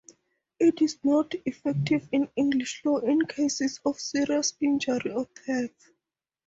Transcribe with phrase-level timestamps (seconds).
[0.59, 5.91] It is not effective in English law in cases of serious injury or death.